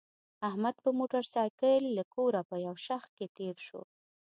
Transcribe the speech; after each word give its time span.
احمد 0.47 0.75
په 0.83 0.89
موټرسایکل 0.99 1.81
له 1.97 2.03
کوره 2.13 2.41
په 2.49 2.55
یو 2.65 2.75
شخ 2.85 3.03
کې 3.15 3.25
تېر 3.37 3.55
شو. 3.67 3.81